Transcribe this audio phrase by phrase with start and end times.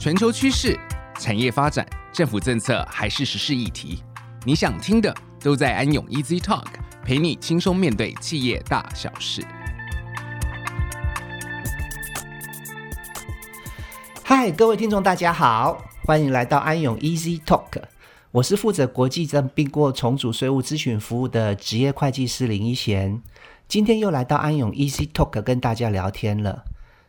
[0.00, 0.80] 全球趋势、
[1.18, 4.02] 产业发展、政府政策还是时事议题，
[4.46, 6.64] 你想听的都在安永 Easy Talk，
[7.04, 9.44] 陪你轻松面对企业大小事。
[14.24, 17.82] 嗨，各位听众，大家好，欢迎来到安永 Easy Talk，
[18.30, 23.20] 我是负责国际正并购重组税务咨询服务的职业会计师林一贤。
[23.68, 26.64] 今天又来到安永 Easy Talk 跟大家聊天了，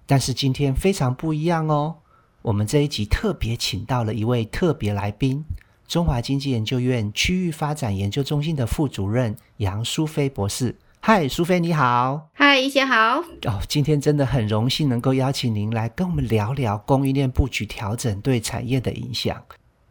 [0.05, 1.99] 但是今天非常不一样哦。
[2.43, 5.45] 我们这一集特别请到了一位特别来宾，
[5.87, 10.75] 中华经济研究院区域发展研究中心的副主任杨淑菲博士。
[11.01, 12.29] 嗨，淑菲你好。
[12.33, 13.19] 嗨，一贤好。
[13.45, 19.39] 哦，今天真的很荣幸能够邀请您来跟我们聊聊供应链布局调整对产业的影响。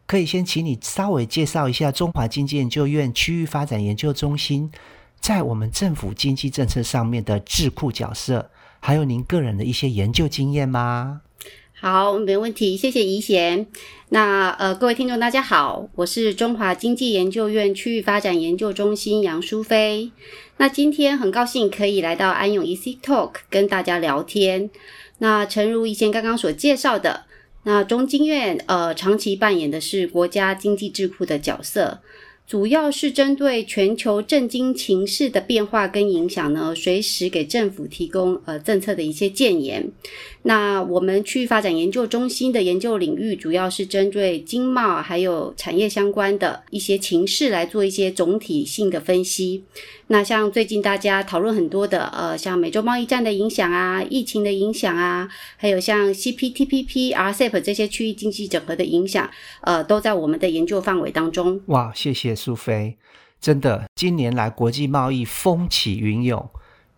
[0.06, 4.68] 可以先请你稍微介绍一下中华经济研究院区域发展研究中心。
[5.20, 11.20] 在我们政府经济政策上面的智库角色，还有您个人的一些研究经验吗？
[11.82, 13.66] 好，没问题，谢谢宜贤。
[14.10, 20.10] 那呃，各位听众大家好，我是中华经济研究院区域发展研究中心杨淑妃。
[20.58, 24.68] 那今天很高兴可以来到安永 Easy Talk 跟大家聊天。
[25.20, 27.24] 那诚如宜贤刚刚所介绍的，
[27.62, 32.00] 那中经院呃长期扮演的是国家经济智库的角色。
[32.46, 39.88] 主要是针对全球政经情势的变化跟影响呢，随时给政府提供呃政策的一些建言。
[40.42, 49.64] 那我们区域发展研究中心的研究领域，主要是针对经贸还有产业相关的一些情势来做一些总体性的分析。
[50.06, 61.60] 那像最近大家讨论很多的，呃，像美洲贸易战的影响啊，疫情的影响啊，还有像 CPTPP、RCEP 这些区域经济整合的影响，呃，都在我们的研究范围当中。
[61.66, 62.96] 哇，谢谢淑菲，
[63.40, 66.48] 真的，近年来国际贸易风起云涌，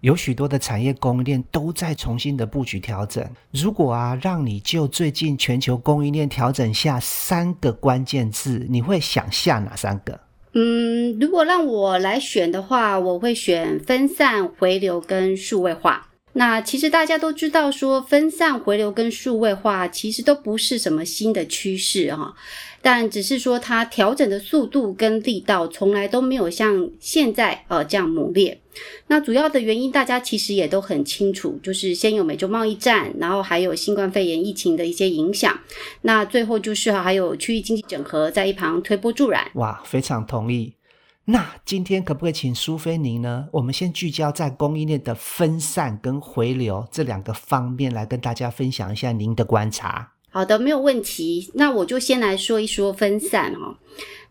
[0.03, 3.25] 有许多的产业供应链都在重新的布局调整。
[3.53, 10.19] 如果啊，让你就最近全球供应链调整下三个关键字，你会想下哪三个？
[10.55, 16.09] 嗯，如果让我来选的话，我会选分散、回流跟数位化。
[16.35, 22.35] 那其实大家都知道，说分散、回流跟数位化其实都不是什么新的趋势哈。
[22.81, 28.59] 但只是说它调整的速度跟力道从来都没有像现在呃这样猛烈。
[29.07, 35.61] 那主要的原因大家其实也都很清楚，就是先有美洲贸易战，然后还有新冠肺炎疫情的一些影响，
[36.01, 39.51] 那最后就是还有区域经济整合在一旁推波助澜。
[39.55, 40.73] 哇，非常同意。
[41.33, 43.49] 那今天可不可以请苏菲您呢？
[43.53, 50.13] 我们先聚焦在供应链的分散跟回流这两个方面来跟大家分享一下您的观察。
[50.29, 51.51] 好的，没有问题。
[51.55, 53.79] 那我就先来说一说分散哈。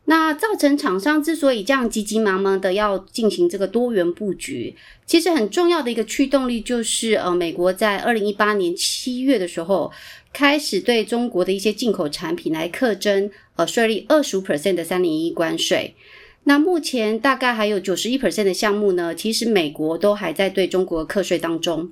[0.06, 4.76] 那造成厂商之所以这样急急忙忙的要进行这个多元布局，
[5.08, 9.92] 其实很重要的一个驱动力就是呃，美国在二零一八年七月的时候
[10.32, 15.96] 开始对中国的一些进口产品来课征呃税率二十五 percent 的三零一关税。
[16.44, 21.90] 那目前大概还有九十一 percent 的项目呢，其实美国都还在对中国课税当中。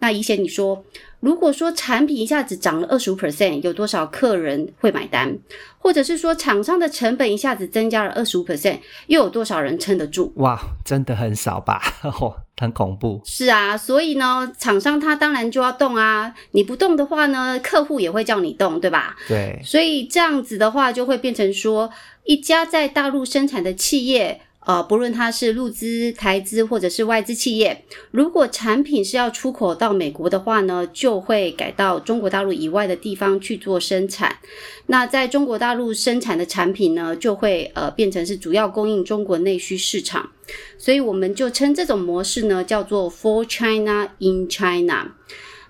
[0.00, 0.84] 那以前你说，
[1.20, 5.38] 如果说产品一下子涨了二十五 percent，有多少客人会买单？
[5.78, 10.32] 或者是说厂商的成本一下子增加了二十五 percent，又有多少人撑得住？
[10.36, 11.80] 哇，真的很少吧？
[12.02, 13.22] 哦，很恐怖。
[13.24, 16.34] 是啊，所以呢，厂商他当然就要动啊。
[16.50, 19.16] 你不动的话呢，客户也会叫你动，对吧？
[19.28, 19.58] 对。
[19.64, 21.88] 所以这样子的话，就会变成说，
[22.24, 24.40] 一家在大陆生产的企业。
[24.66, 34.38] 呃，不论它是入资、台资或者是外资企业，如果产品是要出口到美国的话呢，就会改到中国大陆以外的地方去做生产。
[34.86, 40.30] 那在中国大陆生产的产品呢，就会呃变成是主要供应中国内需市场。
[40.78, 45.12] 所以我们就称这种模式呢叫做 For China in China。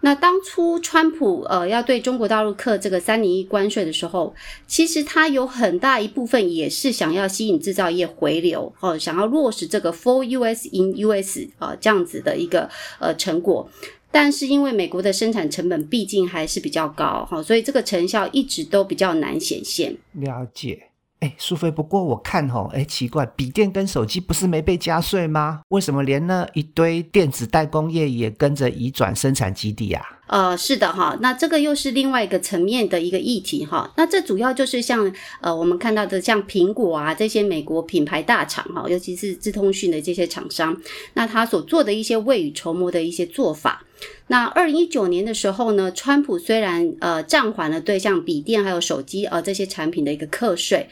[0.04, 4.34] 那当初川普呃要对中国大陆课这个三零一关税的时候，
[4.66, 12.68] 其实他有很大一部分也是想要吸引制造业回流哦、想要落实这个 For US in US 啊、呃、这样子的一个
[13.00, 13.66] 呃成果。
[14.10, 19.96] 但是因为美国的生产成本毕竟还是比较高哈、所以这个成效一直都比较难显现。
[20.12, 20.90] 了解。
[21.24, 25.62] 哎，苏菲，不过我看吼，哎，奇怪，笔电跟手机不是没被加税吗？
[25.68, 30.04] 为什么连那一堆电子代工业也跟着移转生产基地啊？
[30.26, 33.90] 呃，是的哈，那这个又是另外一个层面的一个议题哈。
[33.96, 35.10] 那这主要就是像
[35.40, 40.76] 呃我们看到的像苹果啊这些美国品牌大厂哈，尤其是智通讯的这些厂商，
[41.14, 43.82] 那他所做的一些未雨绸缪的一些做法。
[44.26, 50.88] 那二零一九年的时候呢，川普虽然呃暂缓了对像笔电还有手机呃这些产品的一个课税。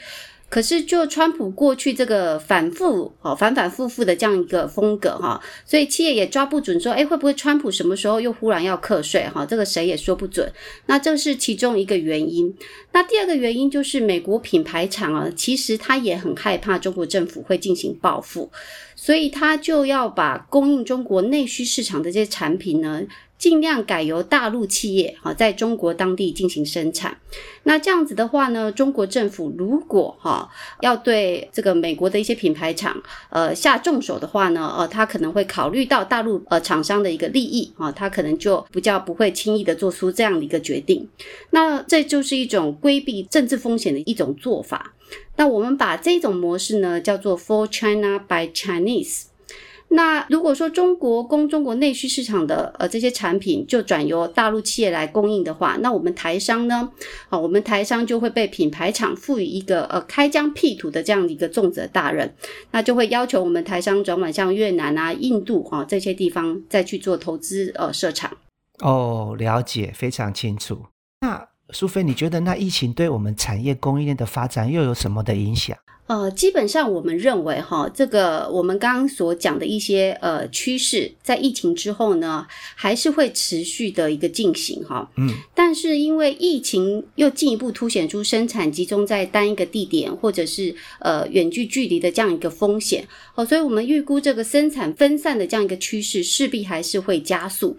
[0.48, 9.46] 可是就川普过去这个反复哦反反复复的这样一个风格哈，所以企业也抓不准说，哎，会不会川普什么时候又忽然要课税哈？
[9.46, 10.52] 这个谁也说不准。
[10.84, 12.54] 那这是其中一个原因。
[12.92, 18.52] 那第二个原因就是美国品牌厂啊，其实他也很害怕中国政府会进行报复，
[19.04, 23.02] 所以他就要把供应中国内需市场的这些产品呢。
[23.42, 27.18] 尽量改由大陆企业哈在中国当地进行生产。
[27.64, 30.48] 那这样子的话呢，中国政府如果哈
[30.80, 41.08] 要对这个美国的一些品牌厂呃下重手的话呢，呃，他可能会考虑到大陆呃厂商的一个利益啊，他可能就比较不会轻易的做出这样的一个决定。
[41.50, 44.94] 那这就是一种规避政治风险的一种做法。
[45.36, 49.24] 那我们把这种模式呢叫做 For China by Chinese。
[49.94, 56.90] 那如果说中国供中国内需市场的呃这些产品就转由大陆企业来供应的话，那我们台商呢，
[57.28, 62.34] 啊，我们台商就会被品牌厂赋予一个呃开疆辟土的这样的一个重责大任，
[62.70, 68.34] 那就会要求我们台商转往像越南啊、印度啊这些地方再去做投资呃设厂。
[68.78, 70.86] 哦，了解，非常清楚。
[71.20, 75.76] 那淑妃，你觉得那疫情对我们产业供应链的发展又有什么的影响？
[76.08, 85.08] 呃，基本上我们认为哈，这个我们刚刚所讲的一些呃趋势，在疫情之后呢，还是会持续的一个进行哈。
[85.16, 97.78] 嗯，但是因为疫情又进一步凸显出生产集中在单一个地点，或者是呃远距距离的这样一个风险哦，所以我们预估这个生产分散的这样一个趋势势必还是会加速。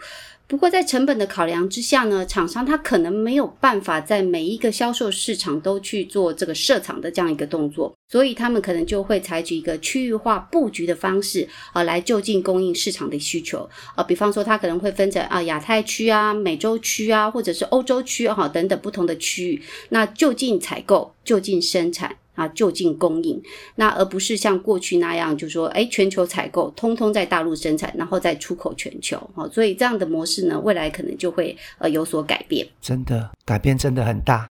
[0.54, 14.04] 不过，在成本的考量之下呢，厂商他可能没有办法在每一个销售市场都去做这个设厂的这样一个动作，所以他们可能就会采取一个区域化布局的方式啊，来就近供应市场的需求啊。
[14.04, 22.16] 比方说，他可能会分成啊亚太区啊、美洲区啊，或者是欧洲区啊等等不同的区域，那就近采购、就近生产。
[22.36, 23.42] 啊，就近供应，
[23.76, 29.18] 那而不是像过去那样，就说，哎，全球采购，通通在大陆生产，然后再出口全球。
[29.36, 32.68] 好，所以这样的模式呢，未来可能就会呃有所改变。
[32.82, 34.48] 真的，改变真的很大。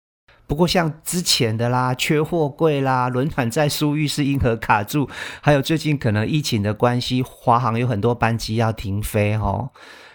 [0.47, 5.07] 不过像之前的啦，缺货柜啦，轮船在苏伊士运河卡住，
[5.41, 9.69] 还有最近可能疫情的关系，华航有很多班机要停飞哦，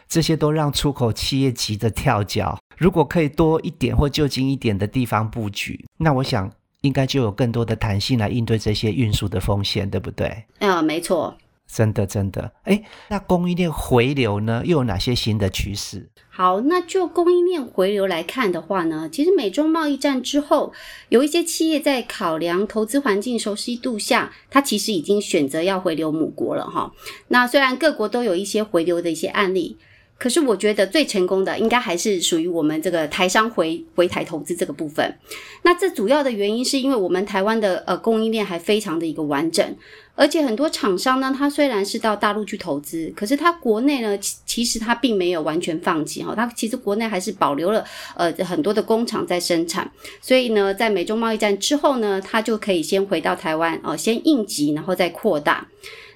[0.08, 2.58] 这些都让出口企业急得跳脚。
[2.76, 6.50] 如果可以多一点或就近一点的地方布局，那我想。
[6.82, 10.44] 应该就有更多的弹性来应对这些运输的风险，对不对？
[10.58, 11.36] 啊，没错，
[11.66, 12.52] 真的真的。
[12.64, 16.10] 诶，那供应链回流呢，又有哪些新的趋势？
[16.28, 20.72] 好，那就供应链回流来看的话呢，其实美中贸易战之后，
[21.08, 26.92] 有一些企业在考量投资环境熟悉度下，它其实已经选择要回流母国了哈。
[27.28, 29.76] 那虽然各国都有一些回流的一些案例。
[30.18, 35.18] 可是我觉得最成功的应该还是属于我们这个台商回回台投资这个部分。
[35.62, 39.76] 那这主要的原因是因为我们台湾的呃供应链还非常的一个完整，
[40.14, 49.90] 而且很多厂商呢，它虽然是到大陆去投资，可是它国内呢，其其实它并没有完全放弃哈，它其实国内还是保留了呃很多的工厂在生产。
[50.20, 55.66] 所以呢，在美中贸易战之后呢，它就可以先回到台湾哦，先应急，然后再扩大。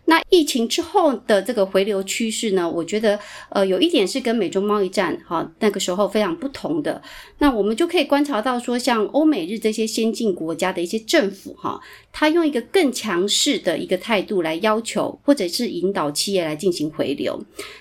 [0.06, 3.18] 那疫情之后的这个回流趋势呢，我觉得
[3.50, 7.02] 呃有一点是跟美中贸易战哈那个时候非常不同的。
[7.38, 11.80] 那我们就可以观察到说，像欧美日这些先进国家的一些政府哈，
[12.12, 17.38] 他用一个更强势的一个态度来要求或者是引导企业来进行回流。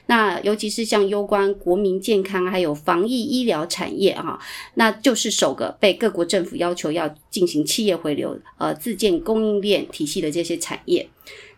[0.08, 4.40] 那尤其是像攸关国民健康还有防疫医疗产业哈，
[4.74, 11.08] 那就是首个被各国政府要求要进行企业回流呃自建供应链体系的这些产业。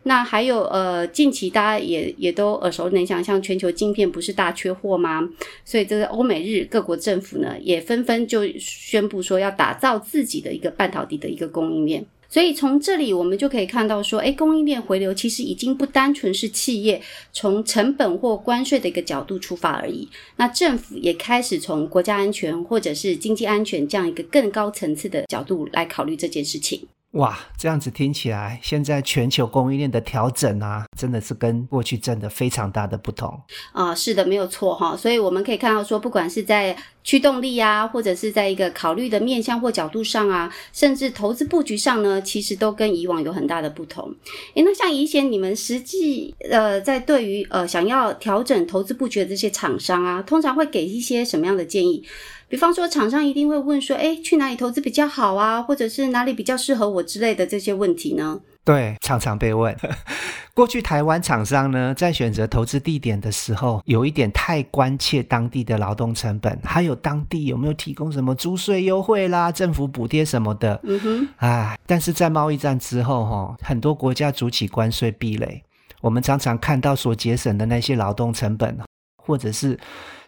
[0.07, 5.21] 那还有呃，近期大家也也都耳熟能详，像全球晶片不是大缺货吗？
[5.65, 12.05] 所以这个欧美日各国政府呢，也纷纷就宣布说要打造自己的一个半导体的一个供应链。
[12.29, 17.01] 所以从这里我们就可以看到说，诶，供应链回流其实已经不单纯是企业
[17.33, 20.07] 从成本或关税的一个角度出发而已。
[20.37, 26.87] 那政府也开始从国家安全或者是经济安全这样一个更高层次的角度来考虑这件事情。
[27.13, 33.95] 哇，这样子听起来，现在全球供应链的调整啊，真的是跟过去真的非常大的不同啊。
[33.95, 34.95] 是的，没有错哈。
[34.95, 44.13] 所以我们可以看到说，不管是在驱动力啊，或者是在一个考虑的面向或角度上啊，甚至投资布局上呢，其实都跟以往有很大的不同。
[44.55, 52.03] 诶，那像以前你们实际呃，在对于呃想要调整投资布局的这些厂商啊，通常会给一些什么样的建议？
[52.49, 55.61] 比方说，厂商一定会问说：“诶，去哪里投资比较好啊？
[55.61, 59.75] 或者是哪里比较适合我之类的这些问题呢？”对，常常被问。
[60.53, 70.79] 过去台湾厂商呢，在选择投资地点的时候，有一点太关切当地的劳动成本，还有当地有没有提供什么租税优惠啦、政府补贴什么的。
[70.83, 71.27] 嗯哼。
[71.37, 75.63] 哎，但是在贸易战之后，哈，很多国家筑起关税壁垒，
[76.01, 78.77] 我们常常看到所节省的那些劳动成本，
[79.17, 79.77] 或者是。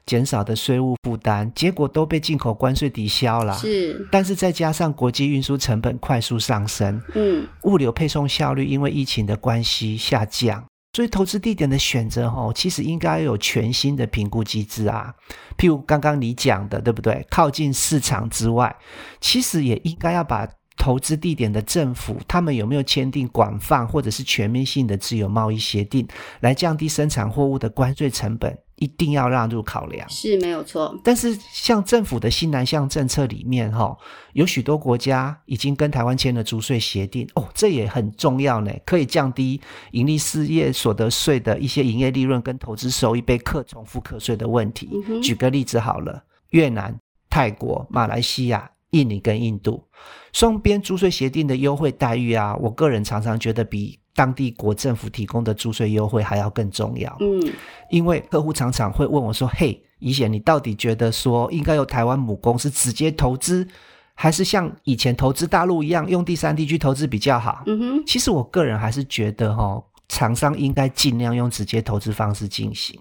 [0.09, 3.53] 减少的税务负担，结果都被进口关税抵消了。
[3.53, 15.13] 是，但是再加上国际运输成本快速上升，嗯，物流配送效率因为疫情的关系下降，所以投资地点的选择，哦，其实应该有全新的评估机制啊。
[15.59, 17.23] 譬如刚刚你讲的，对不对？
[17.29, 18.75] 靠近市场之外，
[19.21, 26.07] 其实也应该要把投资地点的政府，他们有没有签订广泛或者是全面性的自由贸易协定，
[26.39, 28.57] 来降低生产货物的关税成本？
[28.79, 30.97] 一定要纳入考量，是没有错。
[31.03, 33.95] 但是像政府的新南向政策里面，哈，
[34.33, 39.59] 有许多国家已经跟台湾签了租税协定，哦，这也很重要呢，可以降低
[39.91, 44.89] 盈利事业所得税的一些营业利润跟投资收益被课重复课税的问题。
[45.07, 45.21] 嗯。
[45.21, 46.97] 举个例子好了，越南、
[47.29, 49.83] 泰国、马来西亚、印尼跟印度
[50.31, 53.98] 双边租税协定的优惠待遇啊，我个人常常觉得比。
[54.15, 57.41] 当地国政府提供的租税优惠还要更重要，嗯，
[57.89, 63.65] 因为客户常常会问我说：“嘿，怡姐，你到底觉得说应该由台湾母公司直接投资，
[64.13, 72.99] 还是像以前投资大陆一样用第三地去投资比较好？”嗯哼，其实我个人还是觉得哈，厂商应该尽量用直接投资方式进行，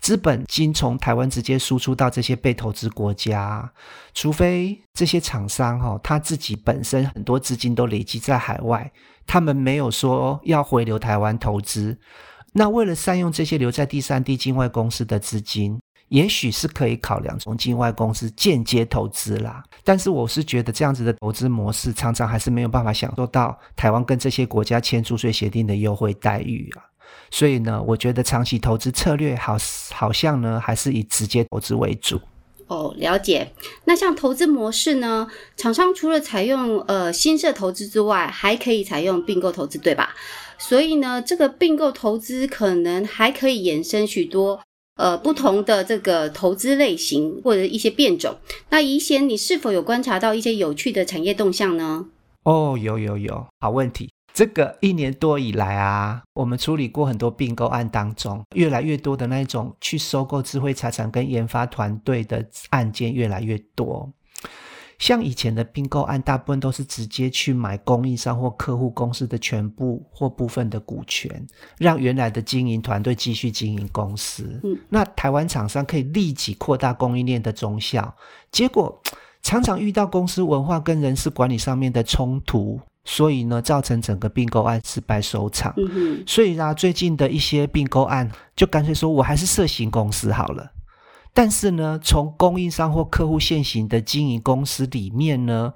[0.00, 3.70] 资本金从台湾直接输出到这些被投资国家，
[4.12, 8.90] 除非这些厂商哈他自己本身很多资金都累积在海外。
[9.26, 11.98] 他们没有说要回流台湾投资，
[12.52, 19.62] 那为了善用这些留在第三地境外公司的资金，也许是可以考量从境外公司间接投资啦。
[19.84, 26.82] 但是我是觉得这样子的投资模式，常常还是没有办法享受到台湾跟这些国家签租税协定的优惠待遇啊。
[27.30, 29.56] 所以呢，我觉得长期投资策略好
[29.92, 32.20] 好像呢，还是以直接投资为主。
[32.68, 33.52] 哦，了解。
[33.84, 35.28] 那像投资模式呢？
[35.56, 40.14] 厂商除了采用呃新设投资之外，还可以采用并购投资，对吧？
[40.58, 44.60] 所以呢，这个并购投资可能还可以衍生许多
[44.96, 48.36] 呃不同的这个投资类型或者一些变种。
[48.68, 52.06] 那宜贤，你是否有观察到一些有趣的产业动向呢？
[52.42, 54.10] 哦，有有有，好问题。
[54.32, 64.12] 这个一年多以来啊，我们处理过很多并购案当中，越来越多的那种去收购智慧财产跟研发团队的案件越来越多。
[64.98, 71.46] 像以前的并购案，大部分都是直接去买供应商或客户公司的全部或部分的股权，
[71.78, 74.60] 让原来的经营团队继续经营公司。
[74.64, 78.14] 嗯，那台湾厂商可以立即扩大供应链的中效，
[78.50, 79.00] 结果
[79.42, 82.80] 常常遇到公司文化跟人事管理上面的冲突。
[83.08, 85.72] 所以呢，造成整个并购案失败收场。
[86.26, 90.72] 所以呢，最近的一些并购案，就干脆说我还是设行公司好了。
[91.36, 95.70] 但是呢，从供应商或客户现行的经营公司里面呢，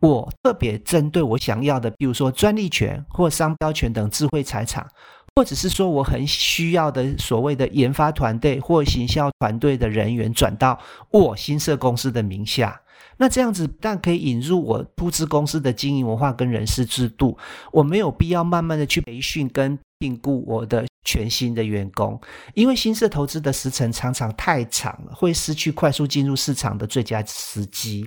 [0.00, 4.88] 我特别针对我想要的，比如说专利权或商标权等智慧财产，
[5.34, 10.78] 或者是说我很需要的所谓的研发团队或行销团队的人员，转到
[11.10, 12.80] 我新设公司的名下。
[13.18, 17.36] 那这样子，但可以引入我出资公司的经营文化跟人事制度，
[17.72, 22.20] 我没有必要慢慢的去培训跟聘雇我的全新的员工，
[22.54, 28.06] 因为新设投资的时程常常太长了，会失去快速进入市场的最佳时机。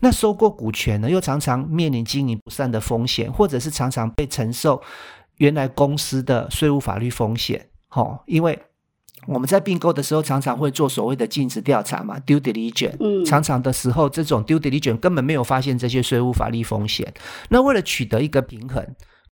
[0.00, 4.80] 那收购股权呢，又常常面临经营不善的风险，或者是常常被承受
[5.36, 7.68] 原来公司的税务法律风险。
[7.90, 8.58] 齁，因为。
[9.26, 12.96] 我们在并购的时候，常常会做所谓的尽职调查嘛，due diligence。
[13.00, 17.12] 嗯，常常的时候，这种 due diligence 根本没有发现这些税务法律风险。
[17.48, 18.84] 那为了取得一个平衡，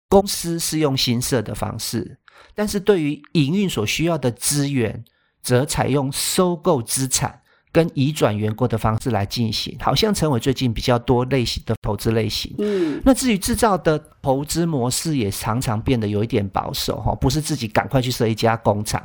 [0.08, 2.18] 公司是用新设的方式，
[2.54, 5.04] 但是对于营运所需要的资源，
[5.42, 7.40] 则采用收购资产。
[7.78, 12.52] 跟移转员工的方式来进行，好像成为最近比较多类型的投资类型。
[12.58, 19.00] 嗯，那至于制造的投资模式，也常常变得有一点保守哈，不是自己赶快去设一家工厂，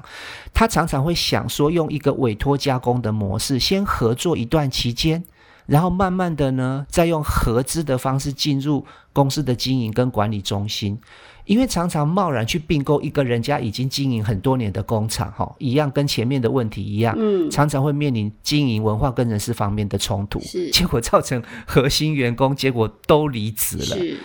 [0.51, 5.23] 他常常会想说用一个委托加工的模式，先合作一段期间。
[5.67, 10.99] 然后慢慢的呢，再用合资的方式进入公司的经营跟管理中心，
[11.45, 17.17] 因为常常贸然去并购一个人家已经经营很多年的工厂，哈，一样跟前面的问题一样，
[17.51, 24.17] 常常会面临经营文化跟人事方面的冲突，是，结果造成核心员工结果都离职了，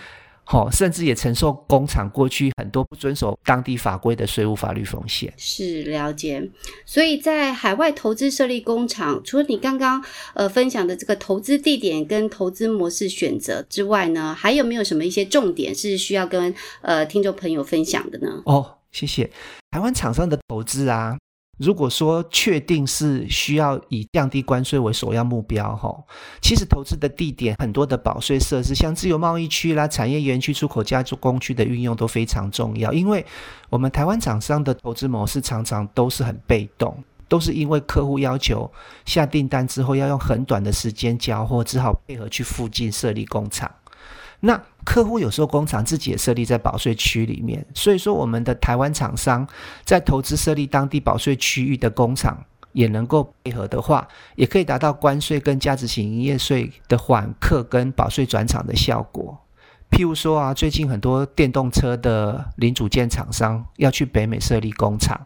[0.49, 5.31] 是，好，甚至也承受工厂过去很多不遵守当地法规的税务法律风险。
[5.37, 6.49] 是了解，
[6.85, 10.03] 所以在海外投资设立工厂，除了你刚刚
[10.33, 18.41] 呃分享的这个投资地点跟投资模式选择之外呢，还有没有什么一些重点是需要跟呃听众朋友分享的呢？
[18.45, 19.29] 哦，谢谢。
[19.69, 21.15] 台湾厂商的投资啊。
[21.59, 25.93] 如果说确定是需要以降低关税为首要目标，哈，
[26.41, 32.93] 其实投资的地点很多的保税设施，像自由贸易区啦、产业园区、出口加工区的运用都非常重要。
[32.93, 33.25] 因为
[33.69, 38.71] 我们台湾厂商的投资模式常常都是很被动，都是因为客户要求
[39.05, 43.69] 下订单之后要用很短的时间交货，只好配合去附近设立工厂。
[44.41, 49.47] 那客户有时候工厂自己也设立在保税区里面，所以说我们的台湾厂商
[49.83, 59.37] 在投资设立当地保税区域的工厂，也能够配合的话，也可以达到关税跟价值型营业税的缓客跟保税转厂的效果。
[59.91, 65.19] 譬如说啊，最近很多电动车的零组件厂商要去北美设立工厂，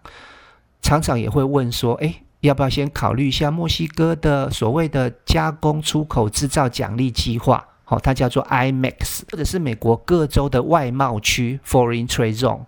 [0.82, 7.64] 厂长也会问说，诶，要不要先考虑一下墨西哥的所谓的加工出口制造奖励计划？
[8.00, 12.62] 它叫做 IMAX，或者是美国各州的外贸区 （Foreign Trade Zone）。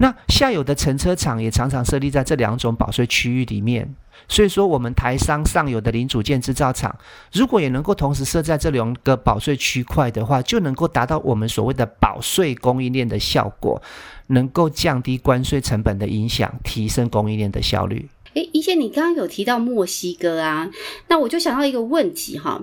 [0.00, 3.94] 那下游的乘车厂也常常设立在这两种保税区域里面。
[4.28, 6.94] 所以说，我们台商上游的零组件制造厂，
[7.32, 13.80] 如果也能够同时设在这两个保税区块的话，就能够达到我们所谓的保税供应链的效果，
[14.28, 18.08] 能够降低关税成本的影响，提升供应链的效率。
[18.34, 20.68] 诶，宜贤，你刚刚有提到墨西哥啊，
[21.06, 22.60] 那我就想到一个问题哈。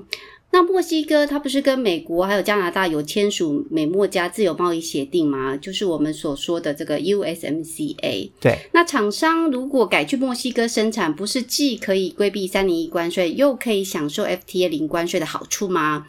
[0.56, 5.58] 那墨西哥它不是跟美国还有加拿大有签署美墨加自由贸易协定吗？
[5.58, 8.32] 就是我们所说的这个 USMCA。
[8.40, 8.58] 对。
[8.72, 16.08] 那厂商如果改去墨西哥生产，不是既可以规避三零一关税，又可以享受 FTA 零关税的好处吗？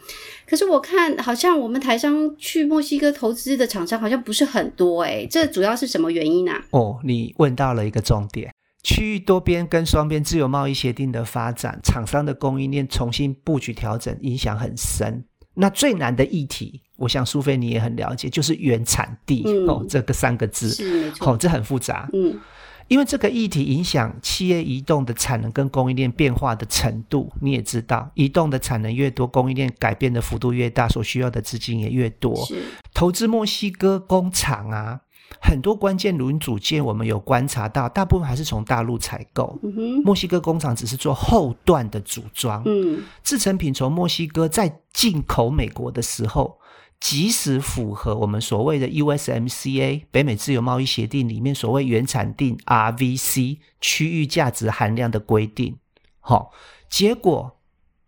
[0.49, 6.63] 可是我看好像我们台商去墨西哥投资的厂商好像不是很多哎、欸，这主要是什么原因啊？
[6.69, 8.49] 哦，你问到了一个重点。
[8.87, 15.25] 区域多边跟双边自由贸易协定的发展，厂商的供应链重新布局调整，影响很深。
[15.55, 22.09] 那最难的议题，我想苏菲你也很了解，就是原产地、嗯、哦，这个三个字是没错，哦，这很复杂。
[22.13, 22.39] 嗯，
[22.87, 32.33] 因为这个议题影响企业移动的产能跟供应链变化的程度，你也知道，移动的产能越多，供应链改变的幅度越大，所需要的资金也越多。
[32.45, 32.63] 是
[32.93, 35.01] 投资墨西哥工厂啊。
[35.39, 39.57] 很多关键零组件，我们有观察到，大部分还是从大陆采购。
[39.61, 42.63] 嗯，墨西哥工厂只是做后段的组装。
[42.65, 46.59] 嗯，制成品从墨西哥再进口美国的时候，
[46.99, 55.77] 即使符合我们所谓的 USMCA 北美自由贸易协定里面所谓原产地 RVC 区域价值含量的规定，
[56.19, 56.51] 好，
[56.89, 57.57] 结果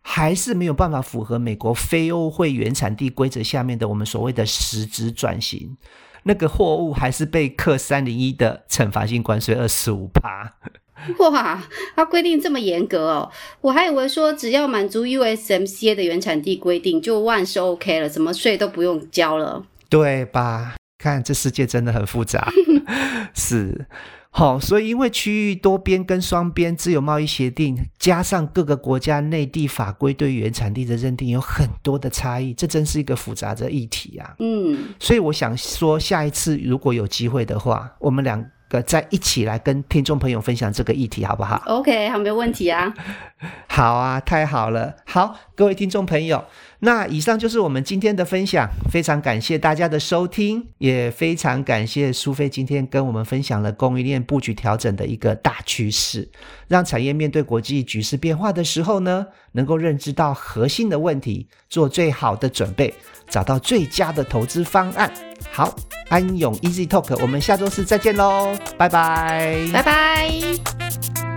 [0.02, 5.78] 还是没有办法符合美国非欧会原产地规则下面的我们所谓的实质转型。
[6.24, 10.54] 那个货物还是被课三零一的惩罚性关税二十五趴。
[11.20, 11.64] 哇，
[11.96, 13.32] 它规定这么严格哦！
[13.62, 20.76] 我还以为说只要满足 USMCA 的原产地规定就万事 OK 了，什么税都不用交了，对吧？
[20.98, 22.52] 看这世界真的很复杂，
[23.34, 23.86] 是。
[24.32, 34.36] 好、哦，所以因为区域多边跟双边自由贸易协定，加上各个国家内地法规对原产地的认定有很多的差异，这真是一个复杂的议题啊。
[34.40, 42.94] 嗯，所以我想说，下一次如果有机会的话，我们两个再一起来跟听众朋友分享这个议题，好不好？OK，好，没有问题啊。
[43.80, 44.94] 好啊，太好了。
[45.06, 46.44] 好，各位听众朋友。
[46.80, 56.30] 那以上就是我们今天的分享，非常感谢大家的收听，也非常感谢苏菲今天跟我们分享了供应链布局调整的一个大趋势，
[56.68, 62.94] 让产业面对国际局势变化的时候呢，能够认知到核心的问题，做最好的准备，
[63.30, 65.10] 找到最佳的投资方案。
[65.54, 65.74] 好，
[66.10, 71.29] 安永 Easy Talk，我们下周四再见喽，拜拜，拜拜。